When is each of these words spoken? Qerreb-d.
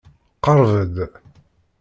Qerreb-d. 0.45 0.95